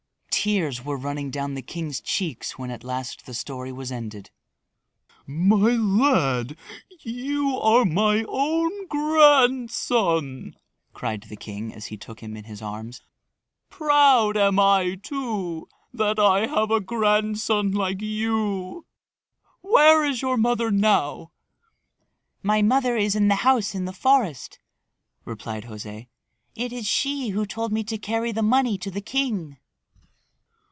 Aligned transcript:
Tears 0.43 0.83
were 0.83 0.97
running 0.97 1.29
down 1.29 1.53
the 1.53 1.61
king's 1.61 2.01
cheeks 2.01 2.57
when 2.57 2.71
at 2.71 2.83
last 2.83 3.27
the 3.27 3.33
story 3.35 3.71
was 3.71 3.91
ended. 3.91 4.31
"My 5.27 5.69
lad, 5.73 6.57
you 7.01 7.59
are 7.59 7.85
my 7.85 8.23
own 8.27 8.87
grandson!" 8.87 10.55
cried 10.93 11.23
the 11.29 11.35
king 11.35 11.71
as 11.75 11.87
he 11.87 11.97
took 11.97 12.21
him 12.21 12.35
in 12.35 12.45
his 12.45 12.59
arms. 12.59 13.01
"Proud 13.69 14.35
am 14.35 14.57
I, 14.57 14.95
too, 14.95 15.67
that 15.93 16.17
I 16.17 16.47
have 16.47 16.71
a 16.71 16.81
grandson 16.81 17.69
like 17.71 18.01
you! 18.01 18.87
Where 19.61 20.03
is 20.03 20.23
your 20.23 20.37
mother 20.37 20.71
now?" 20.71 21.29
"My 22.41 22.63
mother 22.63 22.97
is 22.97 23.13
in 23.15 23.27
the 23.27 23.35
house 23.45 23.75
in 23.75 23.85
the 23.85 23.93
forest," 23.93 24.57
replied 25.23 25.65
José. 25.65 26.07
"It 26.55 26.73
is 26.73 26.87
she 26.87 27.29
who 27.29 27.45
told 27.45 27.71
me 27.71 27.83
to 27.83 27.99
carry 27.99 28.31
the 28.31 28.41
money 28.41 28.79
to 28.79 28.89
the 28.89 29.01
king." 29.01 29.57